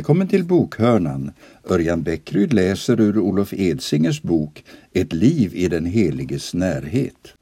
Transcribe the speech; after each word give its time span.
Välkommen 0.00 0.28
till 0.28 0.44
bokhörnan. 0.44 1.32
Örjan 1.70 2.02
Bäckryd 2.02 2.52
läser 2.52 3.00
ur 3.00 3.18
Olof 3.18 3.52
Edsingers 3.52 4.22
bok 4.22 4.64
Ett 4.92 5.12
liv 5.12 5.54
i 5.54 5.68
den 5.68 5.86
heliges 5.86 6.54
närhet. 6.54 7.34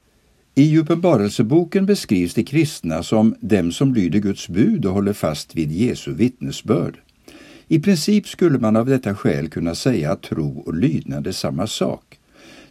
I 0.55 0.77
Uppenbarelseboken 0.77 1.85
beskrivs 1.85 2.33
de 2.33 2.43
kristna 2.43 3.03
som 3.03 3.35
dem 3.39 3.71
som 3.71 3.93
lyder 3.93 4.19
Guds 4.19 4.47
bud 4.47 4.85
och 4.85 4.93
håller 4.93 5.13
fast 5.13 5.55
vid 5.55 5.71
Jesu 5.71 6.13
vittnesbörd. 6.13 6.97
I 7.67 7.79
princip 7.79 8.27
skulle 8.27 8.59
man 8.59 8.75
av 8.75 8.85
detta 8.85 9.15
skäl 9.15 9.49
kunna 9.49 9.75
säga 9.75 10.11
att 10.11 10.21
tro 10.21 10.59
och 10.59 10.75
lydnad 10.75 11.27
är 11.27 11.31
samma 11.31 11.67
sak. 11.67 12.19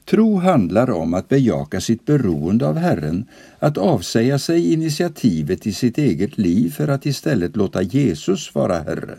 Tro 0.05 0.36
handlar 0.36 0.91
om 0.91 1.14
att 1.14 1.28
bejaka 1.28 1.80
sitt 1.80 2.06
beroende 2.06 2.68
av 2.68 2.77
Herren, 2.77 3.24
att 3.59 3.78
avsäga 3.78 4.38
sig 4.38 4.73
initiativet 4.73 5.66
i 5.66 5.73
sitt 5.73 5.98
eget 5.98 6.38
liv 6.38 6.70
för 6.70 6.88
att 6.88 7.06
istället 7.06 7.56
låta 7.56 7.82
Jesus 7.82 8.55
vara 8.55 8.78
Herre. 8.78 9.18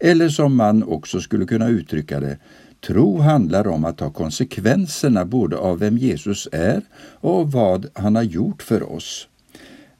Eller 0.00 0.28
som 0.28 0.56
man 0.56 0.82
också 0.82 1.20
skulle 1.20 1.46
kunna 1.46 1.68
uttrycka 1.68 2.20
det, 2.20 2.38
tro 2.86 3.18
handlar 3.18 3.66
om 3.66 3.84
att 3.84 3.98
ta 3.98 4.10
konsekvenserna 4.10 5.24
både 5.24 5.56
av 5.56 5.78
vem 5.78 5.98
Jesus 5.98 6.48
är 6.52 6.82
och 7.20 7.34
av 7.34 7.50
vad 7.50 7.86
han 7.94 8.16
har 8.16 8.22
gjort 8.22 8.62
för 8.62 8.92
oss. 8.92 9.28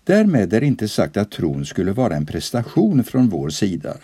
Därmed 0.05 0.53
är 0.53 0.63
inte 0.63 0.89
sagt 0.89 1.17
att 1.17 1.31
tron 1.31 1.67
skulle 1.67 1.93
vara 1.93 2.17
en 2.17 2.27
prestation 2.27 3.05
från 3.05 3.29
vår 3.29 3.49
sida. 3.49 3.97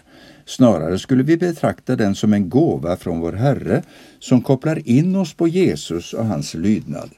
Snarare 0.46 0.98
skulle 0.98 1.22
vi 1.22 1.36
betrakta 1.36 1.96
den 1.96 2.14
som 2.14 2.32
en 2.32 2.48
gåva 2.48 2.96
från 2.96 3.20
vår 3.20 3.32
Herre 3.32 3.82
som 4.18 4.42
kopplar 4.42 4.88
in 4.88 5.16
oss 5.16 5.34
på 5.34 5.48
Jesus 5.48 6.12
och 6.12 6.26
hans 6.26 6.54
lydnad. 6.54 7.10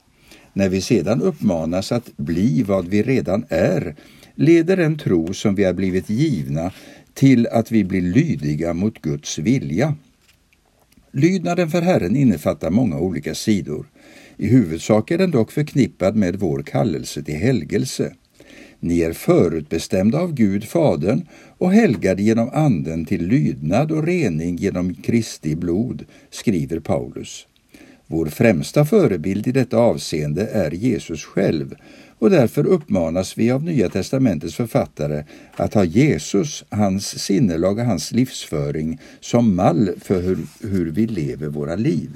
När 0.52 0.68
vi 0.68 0.80
sedan 0.80 1.22
uppmanas 1.22 1.92
att 1.92 2.16
bli 2.16 2.62
vad 2.62 2.88
vi 2.88 3.02
redan 3.02 3.44
är 3.48 3.96
leder 4.34 4.76
den 4.76 4.98
tro 4.98 5.34
som 5.34 5.54
vi 5.54 5.64
har 5.64 5.72
blivit 5.72 6.10
givna 6.10 6.72
till 7.14 7.46
att 7.46 7.70
vi 7.70 7.84
blir 7.84 8.00
lydiga 8.00 8.74
mot 8.74 9.02
Guds 9.02 9.38
vilja. 9.38 9.94
Lydnaden 11.12 11.70
för 11.70 11.82
Herren 11.82 12.16
innefattar 12.16 12.70
många 12.70 12.98
olika 12.98 13.34
sidor. 13.34 13.86
I 14.36 14.46
huvudsak 14.46 15.10
är 15.10 15.18
den 15.18 15.30
dock 15.30 15.52
förknippad 15.52 16.16
med 16.16 16.36
vår 16.36 16.62
kallelse 16.62 17.22
till 17.22 17.36
helgelse. 17.36 18.14
Ni 18.80 19.00
är 19.00 19.12
förutbestämda 19.12 20.18
av 20.18 20.34
Gud 20.34 20.64
Fadern 20.64 21.26
och 21.58 21.72
helgade 21.72 22.22
genom 22.22 22.50
Anden 22.52 23.04
till 23.04 23.26
lydnad 23.26 23.92
och 23.92 24.06
rening 24.06 24.56
genom 24.56 24.94
Kristi 24.94 25.56
blod, 25.56 26.04
skriver 26.30 26.80
Paulus. 26.80 27.46
Vår 28.06 28.26
främsta 28.26 28.84
förebild 28.84 29.46
i 29.46 29.52
detta 29.52 29.76
avseende 29.76 30.46
är 30.46 30.70
Jesus 30.70 31.24
själv 31.24 31.74
och 32.24 32.30
därför 32.30 32.66
uppmanas 32.66 33.38
vi 33.38 33.50
av 33.50 33.64
Nya 33.64 33.88
testamentets 33.88 34.54
författare 34.54 35.24
att 35.56 35.74
ha 35.74 35.84
Jesus, 35.84 36.64
hans 36.70 37.18
sinnelag 37.18 37.78
och 37.78 37.84
hans 37.84 38.12
livsföring 38.12 38.98
som 39.20 39.56
mall 39.56 39.90
för 40.00 40.22
hur, 40.22 40.38
hur 40.60 40.90
vi 40.90 41.06
lever 41.06 41.48
våra 41.48 41.76
liv. 41.76 42.10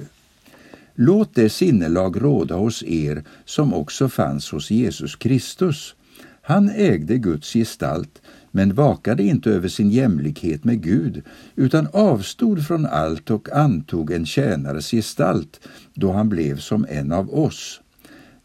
Låt 0.95 1.35
det 1.35 1.49
sinnelag 1.49 2.23
råda 2.23 2.55
hos 2.55 2.83
er 2.83 3.23
som 3.45 3.73
också 3.73 4.09
fanns 4.09 4.51
hos 4.51 4.71
Jesus 4.71 5.15
Kristus 5.15 5.95
han 6.41 6.69
ägde 6.69 7.17
Guds 7.17 7.53
gestalt 7.53 8.21
men 8.51 8.73
vakade 8.73 9.23
inte 9.23 9.49
över 9.51 9.67
sin 9.67 9.89
jämlikhet 9.89 10.63
med 10.63 10.83
Gud 10.83 11.23
utan 11.55 11.87
avstod 11.93 12.67
från 12.67 12.85
allt 12.85 13.31
och 13.31 13.49
antog 13.51 14.11
en 14.11 14.25
tjänares 14.25 14.91
gestalt 14.91 15.59
då 15.93 16.11
han 16.11 16.29
blev 16.29 16.57
som 16.57 16.85
en 16.89 17.11
av 17.11 17.33
oss. 17.33 17.81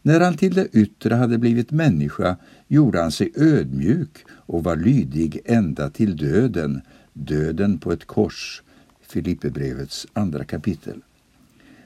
När 0.05 0.19
han 0.19 0.37
till 0.37 0.53
det 0.53 0.67
yttre 0.73 1.15
hade 1.15 1.37
blivit 1.37 1.71
människa 1.71 2.35
gjorde 2.67 3.01
han 3.01 3.11
sig 3.11 3.31
ödmjuk 3.35 4.09
och 4.29 4.63
var 4.63 4.75
lydig 4.75 5.39
ända 5.45 5.89
till 5.89 6.17
döden, 6.17 6.81
döden 7.13 7.77
på 7.77 7.91
ett 7.91 8.05
kors. 8.05 8.63
Filipperbrevets 9.07 10.07
andra 10.13 10.43
kapitel. 10.43 11.01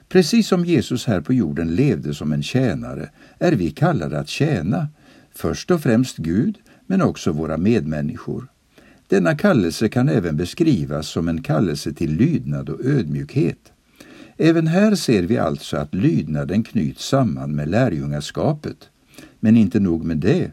Precis 0.08 0.48
som 0.48 0.64
Jesus 0.64 1.06
här 1.06 1.20
på 1.20 1.32
jorden 1.32 1.74
levde 1.74 2.14
som 2.14 2.32
en 2.32 2.42
tjänare 2.42 3.10
är 3.38 3.52
vi 3.52 3.70
kallade 3.70 4.18
att 4.18 4.28
tjäna, 4.28 4.88
först 5.34 5.70
och 5.70 5.80
främst 5.80 6.16
Gud, 6.16 6.58
men 6.86 7.02
också 7.02 7.32
våra 7.32 7.56
medmänniskor. 7.56 8.46
Denna 9.08 9.36
kallelse 9.36 9.88
kan 9.88 10.08
även 10.08 10.36
beskrivas 10.36 11.08
som 11.08 11.28
en 11.28 11.42
kallelse 11.42 11.92
till 11.92 12.12
lydnad 12.12 12.68
och 12.68 12.84
ödmjukhet. 12.84 13.72
Även 14.42 14.66
här 14.66 14.94
ser 14.94 15.22
vi 15.22 15.38
alltså 15.38 15.76
att 15.76 15.94
lydnaden 15.94 16.62
knyts 16.62 17.08
samman 17.08 17.54
med 17.54 17.70
lärjungaskapet. 17.70 18.76
Men 19.40 19.56
inte 19.56 19.80
nog 19.80 20.04
med 20.04 20.16
det. 20.16 20.50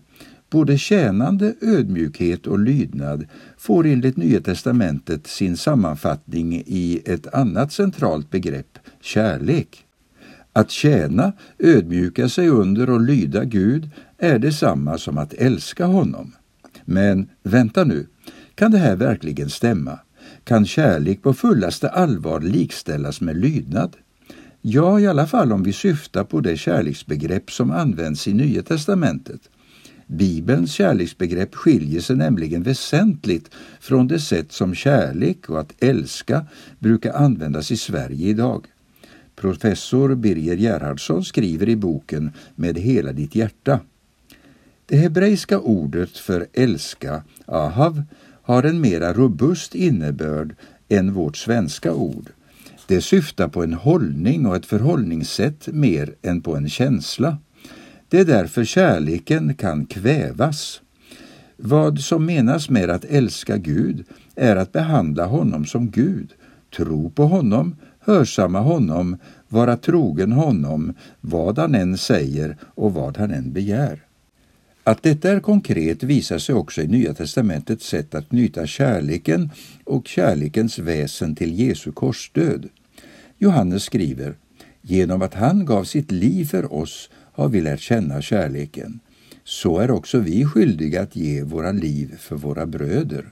Både 0.50 0.78
tjänande, 0.78 1.54
ödmjukhet 1.62 2.48
och 2.48 2.60
lydnad 2.60 3.26
får 3.58 3.86
enligt 3.86 4.18
Nya 4.18 4.42
testamentet 4.42 5.28
sin 5.28 5.58
sammanfattning 5.58 6.64
i 6.66 7.02
ett 7.06 7.34
annat 7.34 7.72
centralt 7.72 8.32
begrepp, 8.32 8.80
kärlek. 9.02 9.86
Att 10.54 10.72
tjäna, 10.72 11.34
ödmjuka 11.60 12.30
sig 12.30 12.50
under 12.50 12.90
och 12.90 13.02
lyda 13.02 13.44
Gud 13.44 13.90
är 14.18 14.40
detsamma 14.40 14.98
som 14.98 15.18
att 15.18 15.34
älska 15.34 15.86
honom. 15.86 16.36
Men 16.86 17.30
vänta 17.44 17.84
nu, 17.84 18.08
kan 18.56 18.72
det 18.72 18.78
här 18.78 18.96
verkligen 18.96 19.50
stämma? 19.50 20.00
Kan 20.48 20.66
kärlek 20.66 21.22
på 21.22 21.34
fullaste 21.34 21.90
allvar 21.90 22.42
likställas 22.42 23.22
med 23.22 23.38
lydnad? 23.38 23.96
Ja, 24.62 25.00
i 25.00 25.08
alla 25.08 25.28
fall 25.28 25.52
om 25.52 25.64
vi 25.64 25.74
syftar 25.74 26.24
på 26.24 26.40
det 26.40 26.58
kärleksbegrepp 26.58 27.52
som 27.52 27.72
används 27.72 28.28
i 28.28 28.34
Nya 28.34 28.64
testamentet. 28.64 29.42
Bibelns 30.06 30.72
kärleksbegrepp 30.72 31.56
skiljer 31.56 32.02
sig 32.02 32.16
nämligen 32.16 32.64
väsentligt 32.64 33.52
från 33.80 34.08
det 34.08 34.20
sätt 34.20 34.52
som 34.52 34.76
kärlek 34.76 35.50
och 35.50 35.60
att 35.60 35.84
älska 35.84 36.46
brukar 36.80 37.14
användas 37.14 37.72
i 37.72 37.78
Sverige 37.78 38.28
idag. 38.30 38.66
Professor 39.36 40.16
Birger 40.16 40.58
Gerhardsson 40.58 41.26
skriver 41.26 41.70
i 41.70 41.76
boken 41.76 42.32
Med 42.56 42.78
hela 42.78 43.12
ditt 43.12 43.36
hjärta. 43.36 43.80
Det 44.86 44.98
hebreiska 44.98 45.60
ordet 45.60 46.18
för 46.18 46.48
älska, 46.54 47.24
ahav, 47.46 48.04
har 48.48 48.64
en 48.64 48.82
mera 48.82 49.14
robust 49.14 49.76
innebörd 49.76 50.56
än 50.90 51.14
vårt 51.14 51.38
svenska 51.38 51.94
ord. 51.94 52.30
Det 52.88 53.02
syftar 53.02 53.48
på 53.48 53.64
en 53.64 53.74
hållning 53.74 54.46
och 54.46 54.56
ett 54.56 54.66
förhållningssätt 54.66 55.68
mer 55.68 56.16
än 56.22 56.42
på 56.42 56.56
en 56.56 56.70
känsla. 56.70 57.38
Det 58.10 58.20
är 58.20 58.26
därför 58.26 58.66
kärleken 58.66 59.54
kan 59.54 59.86
kvävas. 59.86 60.82
Vad 61.58 62.00
som 62.00 62.26
menas 62.26 62.70
med 62.70 62.90
att 62.90 63.06
älska 63.06 63.58
Gud 63.58 64.06
är 64.36 64.56
att 64.56 64.72
behandla 64.72 65.26
honom 65.26 65.66
som 65.66 65.90
Gud, 65.90 66.34
tro 66.76 67.10
på 67.10 67.24
honom, 67.24 67.76
hörsamma 68.00 68.60
honom, 68.60 69.18
vara 69.48 69.78
trogen 69.78 70.32
honom, 70.32 70.94
vad 71.22 71.60
han 71.60 71.76
än 71.76 71.98
säger 71.98 72.58
och 72.62 72.94
vad 72.94 73.18
han 73.18 73.32
än 73.32 73.54
begär. 73.54 74.07
Att 74.88 75.04
detta 75.04 75.32
är 75.32 75.40
konkret 75.40 76.04
visar 76.04 76.38
sig 76.38 76.56
också 76.56 76.82
i 76.82 76.88
Nya 76.88 77.14
testamentets 77.14 77.88
sätt 77.88 78.16
att 78.16 78.30
knyta 78.30 78.68
kärleken 78.68 79.50
och 79.84 80.08
kärlekens 80.08 80.80
väsen 80.80 81.36
till 81.36 81.60
Jesu 81.60 81.92
korsdöd. 81.92 82.70
Johannes 83.38 83.84
skriver 83.84 84.36
Genom 84.82 85.22
att 85.22 85.34
han 85.34 85.66
gav 85.66 85.84
sitt 85.84 86.12
liv 86.12 86.46
för 86.46 86.74
oss 86.74 87.10
har 87.34 87.50
vi 87.50 87.62
lärt 87.62 87.80
känna 87.80 88.22
kärleken. 88.22 89.00
Så 89.44 89.80
är 89.80 89.92
också 89.92 90.20
vi 90.20 90.46
skyldiga 90.46 91.02
att 91.02 91.16
ge 91.16 91.44
våra 91.44 91.72
liv 91.72 92.16
för 92.18 92.36
våra 92.36 92.66
bröder. 92.66 93.26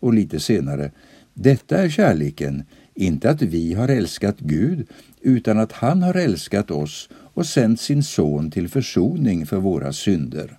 Och 0.00 0.14
lite 0.14 0.40
senare 0.40 0.90
Detta 1.34 1.76
är 1.76 1.88
kärleken, 1.88 2.64
inte 2.94 3.30
att 3.30 3.42
vi 3.42 3.74
har 3.74 3.88
älskat 3.88 4.38
Gud 4.38 4.86
utan 5.20 5.58
att 5.58 5.72
han 5.72 6.02
har 6.02 6.14
älskat 6.14 6.70
oss 6.70 7.08
och 7.12 7.46
sänt 7.46 7.80
sin 7.80 8.02
son 8.02 8.50
till 8.50 8.68
försoning 8.68 9.46
för 9.46 9.56
våra 9.56 9.92
synder. 9.92 10.58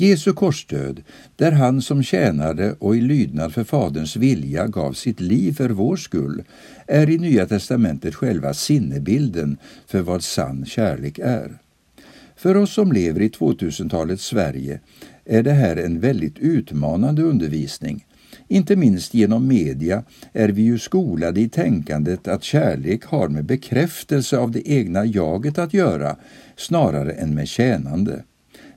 Jesu 0.00 0.32
korsdöd, 0.32 1.02
där 1.36 1.52
han 1.52 1.82
som 1.82 2.02
tjänade 2.02 2.74
och 2.78 2.96
i 2.96 3.00
lydnad 3.00 3.54
för 3.54 3.64
Faderns 3.64 4.16
vilja 4.16 4.66
gav 4.66 4.92
sitt 4.92 5.20
liv 5.20 5.52
för 5.52 5.70
vår 5.70 5.96
skull, 5.96 6.42
är 6.86 7.10
i 7.10 7.18
Nya 7.18 7.46
testamentet 7.46 8.14
själva 8.14 8.54
sinnebilden 8.54 9.56
för 9.86 10.00
vad 10.00 10.24
sann 10.24 10.64
kärlek 10.66 11.18
är. 11.18 11.58
För 12.36 12.56
oss 12.56 12.72
som 12.72 12.92
lever 12.92 13.20
i 13.22 13.28
2000-talets 13.28 14.24
Sverige 14.24 14.80
är 15.24 15.42
det 15.42 15.52
här 15.52 15.76
en 15.76 16.00
väldigt 16.00 16.38
utmanande 16.38 17.22
undervisning. 17.22 18.06
Inte 18.48 18.76
minst 18.76 19.14
genom 19.14 19.48
media 19.48 20.04
är 20.32 20.48
vi 20.48 20.62
ju 20.62 20.78
skolade 20.78 21.40
i 21.40 21.48
tänkandet 21.48 22.28
att 22.28 22.44
kärlek 22.44 23.04
har 23.04 23.28
med 23.28 23.44
bekräftelse 23.44 24.38
av 24.38 24.50
det 24.50 24.70
egna 24.70 25.04
jaget 25.04 25.58
att 25.58 25.74
göra 25.74 26.16
snarare 26.56 27.12
än 27.12 27.34
med 27.34 27.48
tjänande. 27.48 28.24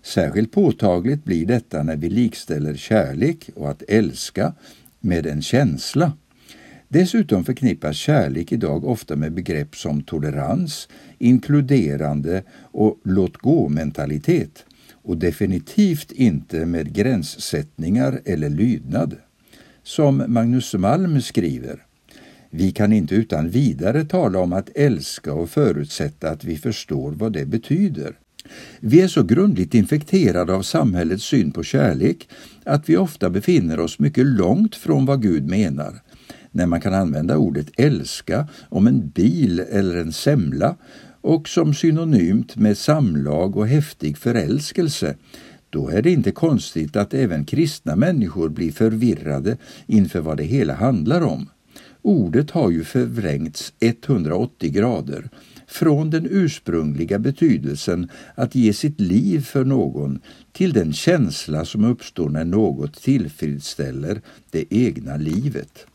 Särskilt 0.04 0.52
påtagligt 0.52 1.24
blir 1.24 1.46
detta 1.46 1.84
när 1.84 1.96
vi 1.96 2.10
likställer 2.10 2.76
kärlek 2.76 3.50
och 3.56 3.70
att 3.70 3.84
älska 3.88 4.54
med 5.00 5.26
en 5.26 5.42
känsla. 5.42 6.14
Dessutom 6.88 7.46
förknippas 7.46 7.96
kärlek 7.96 8.52
idag 8.52 8.86
ofta 8.86 9.16
med 9.16 9.34
begrepp 9.34 9.76
som 9.76 10.04
tolerans, 10.04 10.88
inkluderande 11.20 12.44
och 12.62 13.00
låt 13.04 13.38
gå-mentalitet 13.38 14.66
och 14.92 15.18
definitivt 15.18 16.12
inte 16.12 16.66
med 16.66 16.94
gränssättningar 16.94 18.22
eller 18.26 18.50
lydnad. 18.50 19.16
som 19.84 20.24
Magnus 20.28 20.74
Malm 20.74 21.22
skriver. 21.22 21.86
Vi 22.50 22.72
kan 22.72 22.94
inte 22.94 23.16
utan 23.16 23.50
vidare 23.50 24.06
tala 24.06 24.40
om 24.40 24.54
att 24.54 24.70
älska 24.76 25.34
och 25.34 25.50
förutsätta 25.50 26.30
att 26.30 26.44
vi 26.44 26.58
förstår 26.58 27.12
vad 27.12 27.34
det 27.34 27.46
betyder. 27.46 28.16
Vi 28.80 29.02
är 29.02 29.08
så 29.08 29.24
grundligt 29.24 29.74
infekterade 29.74 30.54
av 30.54 30.62
samhällets 30.62 31.24
syn 31.24 31.52
på 31.52 31.64
kärlek 31.64 32.30
att 32.64 32.90
vi 32.90 32.98
ofta 32.98 33.30
befinner 33.30 33.80
oss 33.80 34.00
mycket 34.00 34.26
långt 34.26 34.76
från 34.76 35.06
vad 35.06 35.22
Gud 35.22 35.48
menar. 35.48 36.02
När 36.52 36.66
man 36.66 36.82
kan 36.82 36.94
använda 36.94 37.38
ordet 37.38 37.68
älska 37.78 38.48
om 38.70 38.88
en 38.88 39.10
bil 39.10 39.60
eller 39.60 39.96
en 39.96 40.14
semla 40.14 40.76
och 41.22 41.50
som 41.50 41.74
synonymt 41.74 42.56
med 42.56 42.78
samlag 42.78 43.58
och 43.58 43.68
häftig 43.68 44.18
förälskelse, 44.18 45.16
då 45.70 45.90
är 45.90 46.02
det 46.02 46.12
inte 46.12 46.32
konstigt 46.32 46.96
att 46.96 47.14
även 47.14 47.46
kristna 47.46 47.96
människor 47.96 48.50
blir 48.50 48.72
förvirrade 48.72 49.58
inför 49.86 50.20
vad 50.20 50.38
det 50.38 50.44
hela 50.44 50.74
handlar 50.74 51.22
om. 51.22 51.50
Ordet 52.02 52.52
har 52.52 52.72
ju 52.72 52.84
förvrängts 52.84 53.74
180 53.80 54.72
grader 54.72 55.30
från 55.72 56.10
den 56.10 56.28
ursprungliga 56.30 57.20
betydelsen 57.20 58.10
att 58.36 58.56
ge 58.56 58.74
sitt 58.74 59.00
liv 59.00 59.40
för 59.40 59.66
någon 59.66 60.20
till 60.52 60.74
den 60.74 60.94
känsla 60.94 61.66
som 61.66 61.86
uppstår 61.86 62.30
när 62.30 62.46
något 62.46 63.02
tillfredsställer 63.02 64.22
det 64.52 64.66
egna 64.70 65.18
livet. 65.18 65.86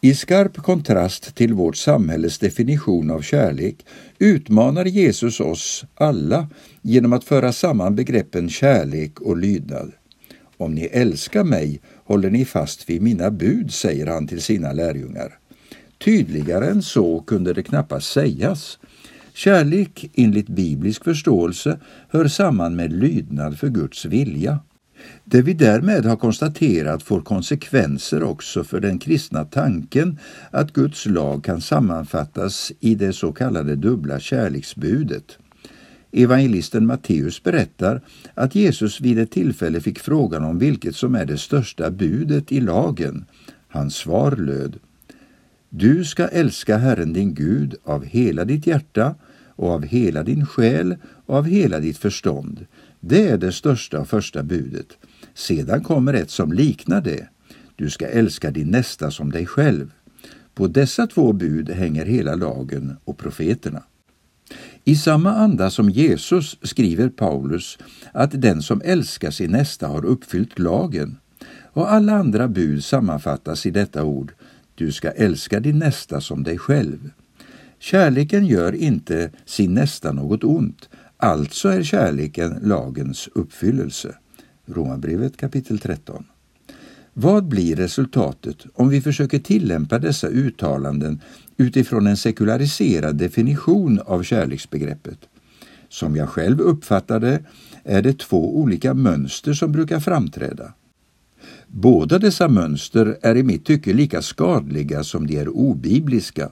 I 0.00 0.14
skarp 0.14 0.56
kontrast 0.56 1.34
till 1.34 1.54
vårt 1.54 1.76
samhälles 1.76 2.38
definition 2.38 3.10
av 3.10 3.20
kärlek 3.20 3.86
utmanar 4.18 4.84
Jesus 4.84 5.40
oss 5.40 5.84
alla 5.94 6.48
genom 6.82 7.12
att 7.12 7.24
föra 7.24 7.52
samman 7.52 7.96
begreppen 7.96 8.48
kärlek 8.48 9.20
och 9.20 9.36
lydnad. 9.36 9.92
Om 10.56 10.74
ni 10.74 10.84
älskar 10.84 11.44
mig 11.44 11.80
håller 12.04 12.30
ni 12.30 12.44
fast 12.44 12.90
vid 12.90 13.02
mina 13.02 13.30
bud, 13.30 13.72
säger 13.72 14.06
han 14.06 14.26
till 14.26 14.42
sina 14.42 14.72
lärjungar. 14.72 15.38
Tydligare 16.04 16.66
än 16.66 16.82
så 16.82 17.20
kunde 17.20 17.52
det 17.52 17.62
knappast 17.62 18.12
sägas. 18.12 18.78
Kärlek, 19.34 20.10
enligt 20.14 20.48
biblisk 20.48 21.04
förståelse, 21.04 21.78
hör 22.08 22.28
samman 22.28 22.76
med 22.76 22.92
lydnad 22.92 23.58
för 23.58 23.68
Guds 23.68 24.04
vilja. 24.04 24.58
Det 25.24 25.42
vi 25.42 25.52
därmed 25.52 26.04
har 26.04 26.16
konstaterat 26.16 27.02
får 27.02 27.20
konsekvenser 27.20 28.22
också 28.22 28.64
för 28.64 28.80
den 28.80 28.98
kristna 28.98 29.44
tanken 29.44 30.18
att 30.50 30.72
Guds 30.72 31.06
lag 31.06 31.44
kan 31.44 31.60
sammanfattas 31.60 32.72
i 32.80 32.94
det 32.94 33.12
så 33.12 33.32
kallade 33.32 33.76
dubbla 33.76 34.20
kärleksbudet. 34.20 35.38
Evangelisten 36.12 36.86
Matteus 36.86 37.42
berättar 37.42 38.00
att 38.34 38.54
Jesus 38.54 39.00
vid 39.00 39.18
ett 39.18 39.30
tillfälle 39.30 39.80
fick 39.80 39.98
frågan 39.98 40.44
om 40.44 40.58
vilket 40.58 40.96
som 40.96 41.14
är 41.14 41.24
det 41.24 41.38
största 41.38 41.90
budet 41.90 42.52
i 42.52 42.60
lagen. 42.60 43.24
Hans 43.68 43.94
svar 43.94 44.36
löd 44.36 44.78
du 45.74 46.04
ska 46.04 46.28
älska 46.28 46.76
Herren 46.76 47.12
din 47.12 47.34
Gud 47.34 47.74
av 47.84 48.04
hela 48.04 48.44
ditt 48.44 48.66
hjärta 48.66 49.14
och 49.46 49.70
av 49.70 49.82
hela 49.82 50.22
din 50.22 50.46
själ 50.46 50.96
och 51.26 51.36
av 51.36 51.44
hela 51.44 51.80
ditt 51.80 51.98
förstånd. 51.98 52.66
Det 53.00 53.28
är 53.28 53.38
det 53.38 53.52
största 53.52 54.00
och 54.00 54.08
första 54.08 54.42
budet. 54.42 54.86
Sedan 55.34 55.84
kommer 55.84 56.14
ett 56.14 56.30
som 56.30 56.52
liknar 56.52 57.00
det. 57.00 57.28
Du 57.76 57.90
ska 57.90 58.06
älska 58.06 58.50
din 58.50 58.68
nästa 58.68 59.10
som 59.10 59.30
dig 59.30 59.46
själv. 59.46 59.92
På 60.54 60.66
dessa 60.66 61.06
två 61.06 61.32
bud 61.32 61.70
hänger 61.70 62.04
hela 62.04 62.34
lagen 62.34 62.96
och 63.04 63.18
profeterna. 63.18 63.82
I 64.84 64.96
samma 64.96 65.32
anda 65.34 65.70
som 65.70 65.90
Jesus 65.90 66.58
skriver 66.62 67.08
Paulus 67.08 67.78
att 68.12 68.42
den 68.42 68.62
som 68.62 68.82
älskar 68.84 69.30
sin 69.30 69.50
nästa 69.50 69.88
har 69.88 70.04
uppfyllt 70.04 70.58
lagen. 70.58 71.18
Och 71.72 71.92
alla 71.92 72.12
andra 72.12 72.48
bud 72.48 72.84
sammanfattas 72.84 73.66
i 73.66 73.70
detta 73.70 74.04
ord 74.04 74.32
du 74.82 74.92
ska 74.92 75.10
älska 75.10 75.60
din 75.60 75.78
nästa 75.78 76.20
som 76.20 76.42
dig 76.42 76.58
själv. 76.58 77.10
Kärleken 77.78 78.46
gör 78.46 78.74
inte 78.74 79.30
sin 79.44 79.74
nästa 79.74 80.12
något 80.12 80.44
ont, 80.44 80.88
alltså 81.16 81.68
är 81.68 81.82
kärleken 81.82 82.58
lagens 82.62 83.28
uppfyllelse. 83.34 84.14
Romarbrevet 84.66 85.36
kapitel 85.36 85.78
13. 85.78 86.24
Vad 87.12 87.48
blir 87.48 87.76
resultatet 87.76 88.56
om 88.74 88.88
vi 88.88 89.00
försöker 89.00 89.38
tillämpa 89.38 89.98
dessa 89.98 90.28
uttalanden 90.28 91.20
utifrån 91.56 92.06
en 92.06 92.16
sekulariserad 92.16 93.16
definition 93.16 93.98
av 93.98 94.22
kärleksbegreppet? 94.22 95.18
Som 95.88 96.16
jag 96.16 96.28
själv 96.28 96.60
uppfattar 96.60 97.20
det 97.20 97.44
är 97.84 98.02
det 98.02 98.18
två 98.18 98.58
olika 98.58 98.94
mönster 98.94 99.52
som 99.52 99.72
brukar 99.72 100.00
framträda. 100.00 100.72
Båda 101.74 102.18
dessa 102.18 102.48
mönster 102.48 103.18
är 103.22 103.36
i 103.36 103.42
mitt 103.42 103.64
tycke 103.64 103.92
lika 103.92 104.22
skadliga 104.22 105.04
som 105.04 105.26
de 105.26 105.38
är 105.38 105.48
obibliska. 105.48 106.50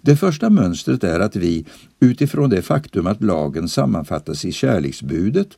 Det 0.00 0.16
första 0.16 0.50
mönstret 0.50 1.04
är 1.04 1.20
att 1.20 1.36
vi, 1.36 1.66
utifrån 2.00 2.50
det 2.50 2.62
faktum 2.62 3.06
att 3.06 3.22
lagen 3.22 3.68
sammanfattas 3.68 4.44
i 4.44 4.52
kärleksbudet, 4.52 5.48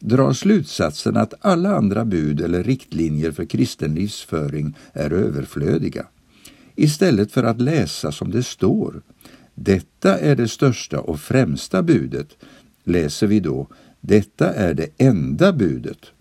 drar 0.00 0.32
slutsatsen 0.32 1.16
att 1.16 1.34
alla 1.40 1.76
andra 1.76 2.04
bud 2.04 2.40
eller 2.40 2.62
riktlinjer 2.62 3.32
för 3.32 3.44
kristen 3.44 3.94
livsföring 3.94 4.76
är 4.92 5.12
överflödiga. 5.12 6.06
Istället 6.76 7.32
för 7.32 7.44
att 7.44 7.60
läsa 7.60 8.12
som 8.12 8.30
det 8.30 8.42
står, 8.42 9.02
detta 9.54 10.18
är 10.18 10.36
det 10.36 10.48
största 10.48 11.00
och 11.00 11.20
främsta 11.20 11.82
budet, 11.82 12.28
läser 12.84 13.26
vi 13.26 13.40
då, 13.40 13.66
detta 14.00 14.52
är 14.54 14.74
det 14.74 14.88
enda 14.98 15.52
budet. 15.52 16.12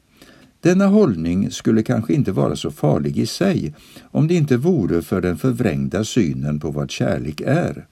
Denna 0.62 0.88
hållning 0.88 1.52
skulle 1.52 1.84
kanske 1.84 2.14
inte 2.14 2.32
vara 2.32 2.56
så 2.56 2.72
farlig 2.72 3.18
i 3.18 3.26
sig 3.26 3.74
om 4.02 4.28
det 4.28 4.34
inte 4.34 4.58
vore 4.58 5.02
för 5.02 5.22
den 5.22 5.38
förvrängda 5.38 6.04
synen 6.04 6.60
på 6.60 6.72
vad 6.72 6.92
kärlek 6.92 7.42
är. 7.46 7.86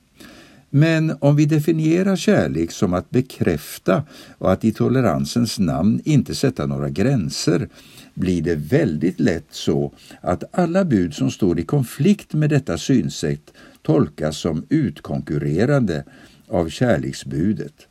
Men 0.70 1.18
om 1.20 1.36
vi 1.36 1.46
definierar 1.46 2.16
kärlek 2.16 2.72
som 2.72 2.94
att 2.94 3.10
bekräfta 3.10 4.04
och 4.38 4.52
att 4.52 4.66
i 4.66 4.72
toleransens 4.72 5.60
namn 5.60 6.02
inte 6.06 6.36
sätta 6.36 6.66
några 6.66 6.90
gränser 6.90 7.70
blir 8.14 8.42
det 8.42 8.56
väldigt 8.56 9.20
lätt 9.20 9.48
så 9.50 9.94
att 10.22 10.44
alla 10.52 10.86
bud 10.86 11.14
som 11.14 11.32
står 11.32 11.60
i 11.60 11.64
konflikt 11.64 12.34
med 12.34 12.50
detta 12.50 12.78
synsätt 12.78 13.54
tolkas 13.82 14.38
som 14.38 14.66
utkonkurrerande 14.70 16.04
av 16.48 16.70
kärleksbudet. 16.70 17.88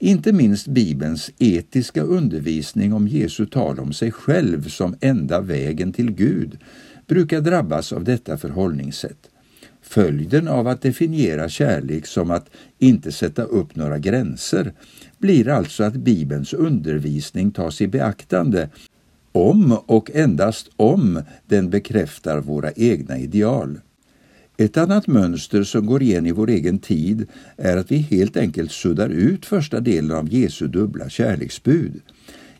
Inte 0.00 0.32
minst 0.32 0.66
Bibelns 0.66 1.30
etiska 1.38 2.02
undervisning 2.02 2.92
om 2.92 3.08
Jesu 3.08 3.46
tal 3.46 3.80
om 3.80 3.92
sig 3.92 4.12
själv 4.12 4.68
som 4.68 4.96
enda 5.00 5.40
vägen 5.40 5.92
till 5.92 6.10
Gud 6.10 6.58
brukar 7.06 7.40
drabbas 7.40 7.92
av 7.92 8.04
detta 8.04 8.38
förhållningssätt. 8.38 9.30
Följden 9.82 10.48
av 10.48 10.68
att 10.68 10.82
definiera 10.82 11.48
kärlek 11.48 12.06
som 12.06 12.30
att 12.30 12.50
inte 12.78 13.12
sätta 13.12 13.42
upp 13.42 13.76
några 13.76 13.98
gränser 13.98 14.72
blir 15.18 15.48
alltså 15.48 15.84
att 15.84 15.94
Bibelns 15.94 16.52
undervisning 16.52 17.50
tas 17.50 17.80
i 17.80 17.88
beaktande 17.88 18.68
om 19.32 19.78
och 19.86 20.10
endast 20.14 20.70
om 20.76 21.22
den 21.46 21.70
bekräftar 21.70 22.40
våra 22.40 22.72
egna 22.72 23.18
ideal. 23.18 23.80
Ett 24.60 24.76
annat 24.76 25.06
mönster 25.06 25.62
som 25.62 25.86
går 25.86 26.02
igen 26.02 26.26
i 26.26 26.32
vår 26.32 26.50
egen 26.50 26.78
tid 26.78 27.26
är 27.56 27.76
att 27.76 27.90
vi 27.90 27.96
helt 27.96 28.36
enkelt 28.36 28.72
suddar 28.72 29.08
ut 29.08 29.46
första 29.46 29.80
delen 29.80 30.16
av 30.16 30.32
Jesu 30.32 30.68
dubbla 30.68 31.08
kärleksbud. 31.08 32.00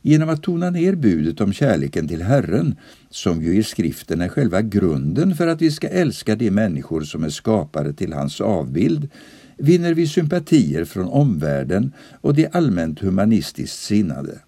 Genom 0.03 0.29
att 0.29 0.43
tona 0.43 0.71
ner 0.71 0.95
budet 0.95 1.41
om 1.41 1.53
kärleken 1.53 2.09
till 2.09 2.23
Herren, 2.23 2.77
som 3.11 3.43
ju 3.43 3.59
i 3.59 3.63
skriften 3.63 4.21
är 4.21 4.29
själva 4.29 4.63
grunden 4.63 5.35
för 5.35 5.47
att 5.47 5.63
vi 5.63 5.71
ska 5.71 5.89
älska 5.89 6.37
de 6.37 6.51
människor 6.51 7.01
som 7.01 7.25
är 7.25 7.31
skapade 7.31 7.93
till 7.93 8.13
hans 8.13 8.41
avbild, 8.41 9.09
vinner 9.57 9.95
vi 9.95 10.07
sympatier 10.07 10.85
från 10.85 11.09
omvärlden 11.09 11.93
och 12.21 12.35
de 12.35 12.49
allmänt 12.53 13.01
humanistiskt 13.01 13.83
sinnade. 13.83 14.39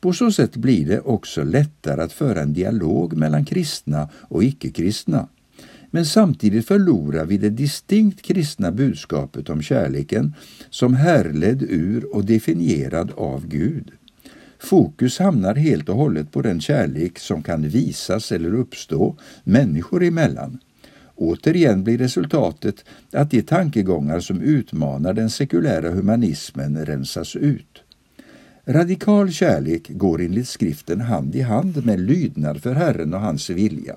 På 0.00 0.12
så 0.12 0.32
sätt 0.32 0.56
blir 0.56 0.86
det 0.86 1.00
också 1.00 1.44
lättare 1.44 2.02
att 2.02 2.12
föra 2.12 2.40
en 2.40 2.52
dialog 2.52 3.16
mellan 3.16 3.44
kristna 3.44 4.08
och 4.28 4.44
icke-kristna. 4.44 5.28
Men 5.94 6.06
samtidigt 6.06 6.66
förlorar 6.66 7.24
vi 7.24 7.38
det 7.38 7.50
distinkt 7.50 8.22
kristna 8.22 8.72
budskapet 8.72 9.50
om 9.50 9.62
kärleken 9.62 10.34
som 10.70 10.94
härledd 10.94 11.62
ur 11.62 12.14
och 12.14 12.24
definierad 12.24 13.12
av 13.16 13.46
Gud. 13.46 13.90
Fokus 14.58 15.18
hamnar 15.18 15.54
helt 15.54 15.88
och 15.88 15.96
hållet 15.96 16.32
på 16.32 16.42
den 16.42 16.60
kärlek 16.60 17.18
som 17.18 17.42
kan 17.42 17.68
visas 17.68 18.32
eller 18.32 18.54
uppstå 18.54 19.16
människor 19.44 20.04
emellan. 20.04 20.58
Återigen 21.14 21.84
blir 21.84 21.98
resultatet 21.98 22.84
att 23.12 23.30
de 23.30 23.42
tankegångar 23.42 24.20
som 24.20 24.40
utmanar 24.40 25.12
den 25.12 25.30
sekulära 25.30 25.90
humanismen 25.90 26.86
rensas 26.86 27.36
ut. 27.36 27.82
Radikal 28.66 29.32
kärlek 29.32 29.88
går 29.88 30.20
enligt 30.20 30.48
skriften 30.48 31.00
hand 31.00 31.36
i 31.36 31.40
hand 31.40 31.86
med 31.86 32.00
lydnad 32.00 32.62
för 32.62 32.74
Herren 32.74 33.14
och 33.14 33.20
hans 33.20 33.50
vilja 33.50 33.96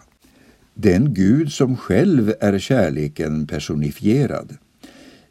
den 0.79 1.13
Gud 1.13 1.51
som 1.51 1.77
själv 1.77 2.33
är 2.39 2.59
kärleken 2.59 3.47
personifierad. 3.47 4.57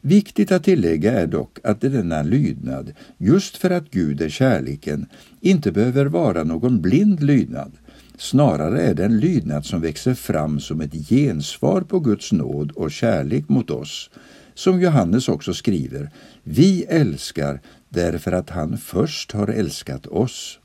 Viktigt 0.00 0.52
att 0.52 0.64
tillägga 0.64 1.12
är 1.12 1.26
dock 1.26 1.58
att 1.64 1.80
denna 1.80 2.22
lydnad, 2.22 2.92
just 3.18 3.56
för 3.56 3.70
att 3.70 3.90
Gud 3.90 4.20
är 4.20 4.28
kärleken, 4.28 5.06
inte 5.40 5.72
behöver 5.72 6.06
vara 6.06 6.44
någon 6.44 6.80
blind 6.80 7.22
lydnad. 7.22 7.72
Snarare 8.18 8.80
är 8.82 8.94
det 8.94 9.04
en 9.04 9.20
lydnad 9.20 9.66
som 9.66 9.80
växer 9.80 10.14
fram 10.14 10.60
som 10.60 10.80
ett 10.80 11.08
gensvar 11.08 11.80
på 11.80 12.00
Guds 12.00 12.32
nåd 12.32 12.70
och 12.70 12.90
kärlek 12.90 13.48
mot 13.48 13.70
oss. 13.70 14.10
Som 14.54 14.80
Johannes 14.80 15.28
också 15.28 15.54
skriver, 15.54 16.10
vi 16.42 16.84
älskar 16.84 17.60
därför 17.88 18.32
att 18.32 18.50
han 18.50 18.78
först 18.78 19.32
har 19.32 19.48
älskat 19.48 20.06
oss. 20.06 20.58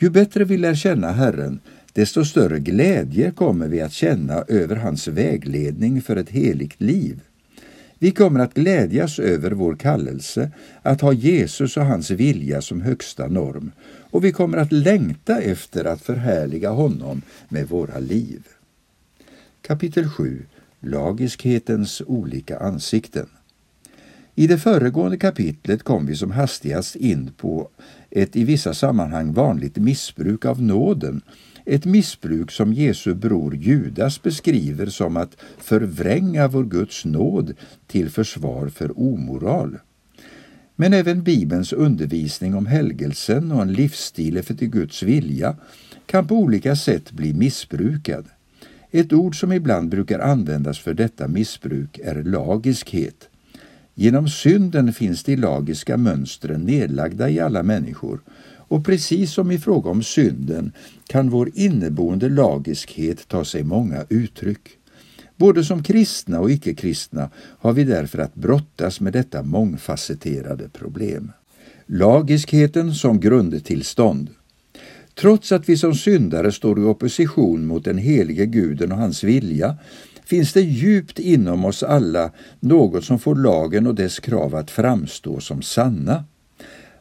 Ju 0.00 0.10
bättre 0.10 0.44
vi 0.44 0.58
lär 0.58 0.74
känna 0.74 1.12
Herren, 1.12 1.60
desto 1.92 2.24
större 2.24 2.58
glädje 2.58 3.30
kommer 3.30 3.68
vi 3.68 3.80
att 3.80 3.92
känna 3.92 4.34
över 4.48 4.76
hans 4.76 5.08
vägledning 5.08 6.02
för 6.02 6.16
ett 6.16 6.30
heligt 6.30 6.80
liv. 6.80 7.20
Vi 7.98 8.10
kommer 8.10 8.40
att 8.40 8.54
glädjas 8.54 9.18
över 9.18 9.50
vår 9.50 9.76
kallelse 9.76 10.50
att 10.82 11.00
ha 11.00 11.12
Jesus 11.12 11.76
och 11.76 11.86
hans 11.86 12.10
vilja 12.10 12.62
som 12.62 12.80
högsta 12.80 13.28
norm 13.28 13.72
och 14.10 14.24
vi 14.24 14.32
kommer 14.32 14.58
att 14.58 14.72
längta 14.72 15.40
efter 15.40 15.84
att 15.84 16.02
förhärliga 16.02 16.70
honom 16.70 17.22
med 17.48 17.68
våra 17.68 17.98
liv. 17.98 18.42
Kapitel 19.62 20.08
7 20.08 20.46
Lagiskhetens 20.80 22.02
olika 22.06 22.58
ansikten 22.58 23.26
I 24.34 24.46
det 24.46 24.58
föregående 24.58 25.16
kapitlet 25.16 25.82
kom 25.82 26.06
vi 26.06 26.16
som 26.16 26.30
hastigast 26.30 26.96
in 26.96 27.30
på 27.36 27.68
ett 28.10 28.36
i 28.36 28.44
vissa 28.44 28.74
sammanhang 28.74 29.32
vanligt 29.32 29.76
missbruk 29.76 30.44
av 30.44 30.62
nåden 30.62 31.22
ett 31.68 31.84
missbruk 31.84 32.50
som 32.50 32.72
Jesu 32.72 33.14
bror 33.14 33.56
Judas 33.56 34.22
beskriver 34.22 34.86
som 34.86 35.16
att 35.16 35.36
förvränga 35.58 36.48
vår 36.48 36.64
Guds 36.64 37.04
nåd 37.04 37.54
till 37.86 38.10
försvar 38.10 38.68
för 38.68 39.00
omoral. 39.00 39.78
Men 40.76 40.92
även 40.92 41.22
Bibelns 41.22 41.72
undervisning 41.72 42.54
om 42.54 42.66
helgelsen 42.66 43.52
och 43.52 43.62
en 43.62 43.72
livsstil 43.72 44.36
efter 44.36 44.54
Guds 44.54 45.02
vilja 45.02 45.56
kan 46.06 46.26
på 46.26 46.34
olika 46.34 46.76
sätt 46.76 47.12
bli 47.12 47.34
missbrukad. 47.34 48.24
Ett 48.90 49.12
ord 49.12 49.40
som 49.40 49.52
ibland 49.52 49.88
brukar 49.88 50.18
användas 50.18 50.78
för 50.78 50.94
detta 50.94 51.28
missbruk 51.28 51.98
är 52.04 52.22
lagiskhet. 52.22 53.28
Genom 53.94 54.28
synden 54.28 54.92
finns 54.92 55.24
de 55.24 55.36
lagiska 55.36 55.96
mönstren 55.96 56.60
nedlagda 56.60 57.30
i 57.30 57.40
alla 57.40 57.62
människor 57.62 58.20
och 58.68 58.84
precis 58.84 59.32
som 59.32 59.50
i 59.50 59.58
fråga 59.58 59.90
om 59.90 60.02
synden 60.02 60.72
kan 61.06 61.30
vår 61.30 61.50
inneboende 61.54 62.28
lagiskhet 62.28 63.28
ta 63.28 63.44
sig 63.44 63.62
många 63.62 64.04
uttryck. 64.08 64.68
Både 65.36 65.64
som 65.64 65.82
kristna 65.82 66.40
och 66.40 66.50
icke-kristna 66.50 67.30
har 67.36 67.72
vi 67.72 67.84
därför 67.84 68.18
att 68.18 68.34
brottas 68.34 69.00
med 69.00 69.12
detta 69.12 69.42
mångfacetterade 69.42 70.68
problem. 70.68 71.32
Lagiskheten 71.86 72.94
som 72.94 73.20
grundtillstånd. 73.20 74.30
Trots 75.14 75.52
att 75.52 75.68
vi 75.68 75.76
som 75.76 75.94
syndare 75.94 76.52
står 76.52 76.80
i 76.80 76.82
opposition 76.82 77.66
mot 77.66 77.84
den 77.84 77.98
helige 77.98 78.46
guden 78.46 78.92
och 78.92 78.98
hans 78.98 79.24
vilja 79.24 79.76
finns 80.24 80.52
det 80.52 80.60
djupt 80.60 81.18
inom 81.18 81.64
oss 81.64 81.82
alla 81.82 82.30
något 82.60 83.04
som 83.04 83.18
får 83.18 83.36
lagen 83.36 83.86
och 83.86 83.94
dess 83.94 84.20
krav 84.20 84.54
att 84.54 84.70
framstå 84.70 85.40
som 85.40 85.62
sanna. 85.62 86.24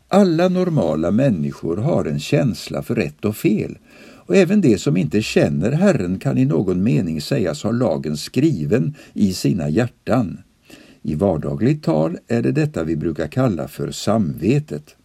Alla 0.10 0.50
normala 0.50 1.12
människor 1.12 1.78
har 1.78 2.06
en 2.06 2.20
känsla 2.20 2.84
för 2.84 2.96
rätt 2.96 3.26
och 3.26 3.36
fel 3.36 3.78
och 4.28 4.36
även 4.36 4.62
de 4.62 4.78
som 4.78 4.98
inte 4.98 5.22
känner 5.22 5.72
Herren 5.72 6.20
kan 6.20 6.38
i 6.38 6.46
någon 6.46 6.84
mening 6.84 7.22
sägas 7.22 7.64
ha 7.64 7.72
lagen 7.72 8.18
skriven 8.18 8.96
i 9.14 9.34
sina 9.34 9.70
hjärtan. 9.70 10.38
I 11.02 11.16
vardagligt 11.16 11.84
tal 11.84 12.18
är 12.28 12.42
det 12.42 12.52
detta 12.52 12.84
vi 12.84 12.96
brukar 12.96 13.28
kalla 13.28 13.68
för 13.68 13.92
samvetet. 13.92 14.96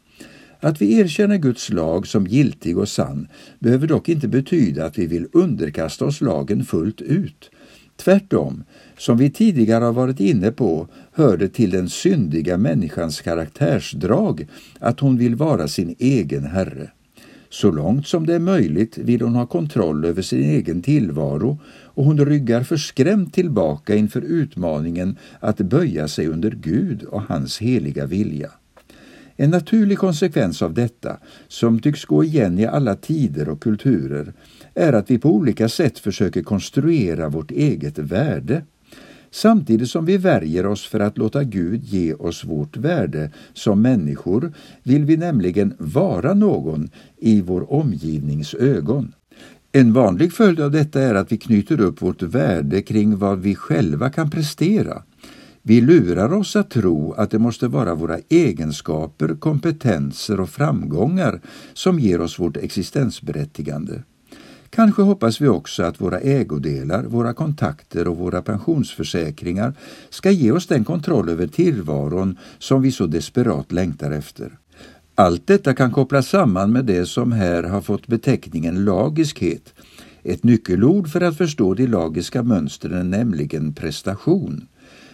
Att 0.60 0.82
vi 0.82 0.98
erkänner 0.98 1.36
Guds 1.36 1.70
lag 1.70 2.06
som 2.06 2.26
giltig 2.26 2.78
och 2.78 2.88
sann 2.88 3.28
behöver 3.58 3.86
dock 3.86 4.08
inte 4.08 4.28
betyda 4.28 4.86
att 4.86 4.98
vi 4.98 5.06
vill 5.06 5.26
underkasta 5.32 6.04
oss 6.04 6.20
lagen 6.20 6.64
fullt 6.64 7.00
ut. 7.00 7.50
Tvärtom, 7.96 8.64
som 8.98 9.18
vi 9.18 9.30
tidigare 9.30 9.84
har 9.84 9.92
varit 9.92 10.20
inne 10.20 10.52
på, 10.52 10.88
hör 11.12 11.36
det 11.36 11.48
till 11.48 11.70
den 11.70 11.88
syndiga 11.88 12.56
människans 12.56 13.20
karaktärsdrag 13.20 14.46
att 14.78 15.00
hon 15.00 15.18
vill 15.18 15.34
vara 15.34 15.68
sin 15.68 15.94
egen 15.98 16.44
herre. 16.44 16.90
Så 17.50 17.70
långt 17.70 18.06
som 18.06 18.26
det 18.26 18.34
är 18.34 18.38
möjligt 18.38 18.98
vill 18.98 19.20
hon 19.20 19.34
ha 19.34 19.46
kontroll 19.46 20.04
över 20.04 20.22
sin 20.22 20.42
egen 20.42 20.82
tillvaro 20.82 21.58
och 21.68 22.04
hon 22.04 22.26
ryggar 22.26 22.62
förskrämt 22.62 23.34
tillbaka 23.34 23.94
inför 23.94 24.20
utmaningen 24.20 25.16
att 25.40 25.58
böja 25.58 26.08
sig 26.08 26.26
under 26.26 26.50
Gud 26.50 27.02
och 27.02 27.22
hans 27.22 27.58
heliga 27.58 28.06
vilja. 28.06 28.50
En 29.36 29.50
naturlig 29.50 29.98
konsekvens 29.98 30.62
av 30.62 30.74
detta, 30.74 31.16
som 31.48 31.80
tycks 31.80 32.04
gå 32.04 32.24
igen 32.24 32.58
i 32.58 32.66
alla 32.66 32.94
tider 32.94 33.48
och 33.48 33.62
kulturer, 33.62 34.32
är 34.74 34.92
att 34.92 35.10
vi 35.10 35.18
på 35.18 35.34
olika 35.34 35.68
sätt 35.68 35.98
försöker 35.98 36.42
konstruera 36.42 37.28
vårt 37.28 37.50
eget 37.50 37.98
värde 37.98 38.62
samtidigt 39.32 39.90
som 39.90 40.04
vi 40.04 40.16
värjer 40.16 40.66
oss 40.66 40.86
för 40.86 41.00
att 41.00 41.18
låta 41.18 41.44
Gud 41.44 41.84
ge 41.84 42.14
oss 42.14 42.44
vårt 42.44 42.76
värde 42.76 43.30
som 43.52 43.82
människor 43.82 44.52
vill 44.82 45.04
vi 45.04 45.16
nämligen 45.16 45.74
vara 45.78 46.34
någon 46.34 46.90
i 47.18 47.40
vår 47.40 47.72
omgivnings 47.72 48.54
ögon. 48.54 49.12
En 49.72 49.92
vanlig 49.92 50.32
följd 50.32 50.60
av 50.60 50.70
detta 50.70 51.00
är 51.00 51.14
att 51.14 51.32
vi 51.32 51.38
knyter 51.38 51.80
upp 51.80 52.02
vårt 52.02 52.22
värde 52.22 52.82
kring 52.82 53.18
vad 53.18 53.38
vi 53.38 53.54
själva 53.54 54.10
kan 54.10 54.30
prestera. 54.30 55.02
Vi 55.64 55.80
lurar 55.80 56.32
oss 56.32 56.56
att 56.56 56.70
tro 56.70 57.12
att 57.12 57.30
det 57.30 57.38
måste 57.38 57.68
vara 57.68 57.94
våra 57.94 58.18
egenskaper, 58.28 59.34
kompetenser 59.34 60.40
och 60.40 60.50
framgångar 60.50 61.40
som 61.72 62.00
ger 62.00 62.20
oss 62.20 62.38
vårt 62.38 62.56
existensberättigande. 62.56 64.02
Kanske 64.70 65.02
hoppas 65.02 65.40
vi 65.40 65.48
också 65.48 65.82
att 65.82 66.00
våra 66.00 66.20
ägodelar, 66.20 67.04
våra 67.04 67.34
kontakter 67.34 68.08
och 68.08 68.16
våra 68.16 68.42
pensionsförsäkringar 68.42 69.74
ska 70.10 70.30
ge 70.30 70.52
oss 70.52 70.66
den 70.66 70.84
kontroll 70.84 71.28
över 71.28 71.46
tillvaron 71.46 72.38
som 72.58 72.82
vi 72.82 72.92
så 72.92 73.06
desperat 73.06 73.72
längtar 73.72 74.10
efter. 74.10 74.58
Allt 75.14 75.46
detta 75.46 75.74
kan 75.74 75.90
kopplas 75.90 76.28
samman 76.28 76.72
med 76.72 76.84
det 76.84 77.06
som 77.06 77.32
här 77.32 77.62
har 77.62 77.80
fått 77.80 78.06
beteckningen 78.06 78.84
lagiskhet. 78.84 79.74
Ett 80.22 80.44
nyckelord 80.44 81.08
för 81.08 81.20
att 81.20 81.36
förstå 81.36 81.74
de 81.74 81.86
lagiska 81.86 82.42
mönstren 82.42 82.98
är 82.98 83.18
nämligen 83.18 83.72
prestation. 83.72 84.66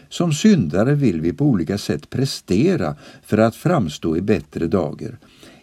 Som 0.09 0.33
syndare 0.33 0.95
vill 0.95 1.21
vi 1.21 1.33
på 1.33 1.45
olika 1.45 1.79
sätt 1.79 2.11
prestera 2.11 2.97
för 3.23 3.39
att 3.39 3.57
framstå 3.57 4.17
i 4.17 4.21
bättre 4.21 4.67
dagar 4.67 5.19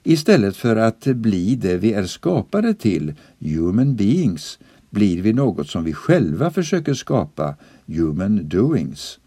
istället 0.07 0.57
för 0.57 0.75
att 0.75 1.05
bli 1.05 1.55
det 1.55 1.77
vi 1.77 1.93
är 1.93 2.05
skapade 2.05 2.73
till, 2.73 3.13
human 3.39 3.95
beings, 3.95 4.59
blir 4.89 5.21
vi 5.21 5.33
något 5.33 5.69
som 5.69 5.83
vi 5.83 5.93
själva 5.93 6.51
försöker 6.51 6.93
skapa, 6.93 7.55
human 7.85 8.49
doings. 8.49 9.19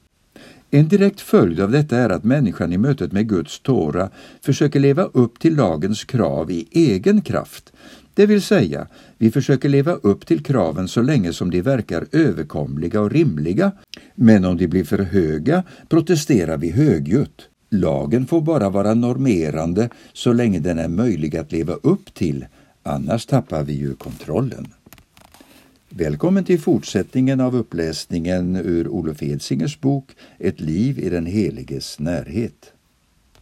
En 0.71 0.89
direkt 0.89 1.21
följd 1.21 1.61
av 1.61 1.71
detta 1.71 1.97
är 1.97 2.11
att 2.11 2.25
människan 2.25 2.73
i 2.73 2.79
mötet 2.79 3.13
med 3.13 3.29
Guds 3.29 3.61
Tora 3.61 4.11
försöker 4.41 4.81
leva 4.81 5.03
upp 5.03 5.39
till 5.39 5.57
lagens 5.57 6.05
krav 6.05 6.51
i 6.51 6.69
egen 6.71 7.21
kraft, 7.23 7.73
det 8.19 8.27
vill 8.27 8.43
säga, 8.43 8.87
vi 9.19 9.31
försöker 9.31 9.69
leva 9.69 9.93
upp 9.93 10.27
till 10.27 10.43
kraven 10.43 10.89
så 10.89 11.03
länge 11.03 11.33
som 11.33 11.51
de 11.51 11.63
verkar 11.63 12.07
överkomliga 12.13 13.01
och 13.01 13.11
rimliga, 13.11 13.73
men 14.15 14.45
om 14.45 14.57
de 14.57 14.67
blir 14.67 14.85
för 14.85 14.99
höga 14.99 15.63
protesterar 15.89 16.57
vi 16.57 16.71
högljutt. 16.71 17.49
Lagen 17.71 18.27
får 18.27 18.41
bara 18.41 18.71
vara 18.71 18.95
normerande 18.95 19.89
så 20.13 20.33
länge 20.33 20.59
den 20.59 20.79
är 20.79 20.89
möjlig 20.89 21.37
att 21.37 21.53
leva 21.53 21.73
upp 21.73 22.15
till, 22.15 22.47
annars 22.83 23.27
tappar 23.27 23.63
vi 23.63 23.73
ju 23.73 23.95
kontrollen. 23.95 24.67
Välkommen 25.89 26.45
till 26.45 26.61
fortsättningen 26.61 27.41
av 27.41 27.57
uppläsningen 27.57 28.57
ur 28.57 28.89
Olof 28.89 29.23
Edsingers 29.23 29.81
bok 29.81 30.11
Ett 30.39 30.61
liv 30.61 30.99
i 30.99 31.09
den 31.09 31.27
heliges 31.27 31.99
närhet. 31.99 32.73